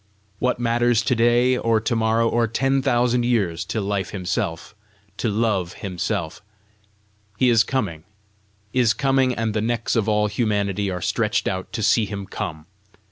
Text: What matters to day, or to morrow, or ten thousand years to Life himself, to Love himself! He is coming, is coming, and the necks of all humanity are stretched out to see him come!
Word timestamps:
What 0.39 0.59
matters 0.59 1.03
to 1.03 1.13
day, 1.13 1.55
or 1.55 1.79
to 1.81 1.95
morrow, 1.95 2.27
or 2.27 2.47
ten 2.47 2.81
thousand 2.81 3.23
years 3.23 3.63
to 3.65 3.79
Life 3.79 4.09
himself, 4.09 4.73
to 5.17 5.29
Love 5.29 5.73
himself! 5.73 6.41
He 7.37 7.51
is 7.51 7.63
coming, 7.63 8.03
is 8.73 8.95
coming, 8.95 9.35
and 9.35 9.53
the 9.53 9.61
necks 9.61 9.95
of 9.95 10.09
all 10.09 10.25
humanity 10.25 10.89
are 10.89 11.03
stretched 11.03 11.47
out 11.47 11.71
to 11.73 11.83
see 11.83 12.05
him 12.07 12.25
come! 12.25 12.65